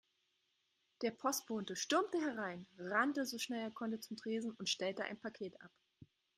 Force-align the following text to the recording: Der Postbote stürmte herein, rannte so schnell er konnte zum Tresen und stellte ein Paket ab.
Der 1.03 1.11
Postbote 1.11 1.75
stürmte 1.75 2.19
herein, 2.19 2.65
rannte 2.79 3.23
so 3.27 3.37
schnell 3.37 3.59
er 3.61 3.69
konnte 3.69 3.99
zum 3.99 4.17
Tresen 4.17 4.49
und 4.57 4.67
stellte 4.67 5.03
ein 5.03 5.19
Paket 5.19 5.61
ab. 5.61 5.69